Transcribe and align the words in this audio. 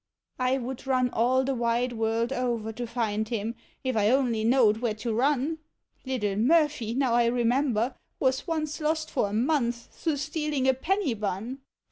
1 0.37 0.63
would 0.63 0.87
run 0.87 1.11
all 1.11 1.43
the 1.43 1.53
wide 1.53 1.93
world 1.93 2.33
over 2.33 2.73
to 2.73 2.87
find 2.87 3.29
him, 3.29 3.53
if 3.83 3.95
I 3.95 4.09
only 4.09 4.43
knowed 4.43 4.77
where 4.77 4.95
to 4.95 5.13
run. 5.13 5.59
Little 6.07 6.37
Murphy, 6.37 6.95
now 6.95 7.13
I 7.13 7.29
rememlier, 7.29 7.93
was 8.19 8.47
once 8.47 8.81
lost 8.81 9.11
for 9.11 9.29
a 9.29 9.33
month 9.33 9.89
through 9.91 10.17
stealing 10.17 10.67
a 10.67 10.73
penny 10.73 11.13
bun. 11.13 11.59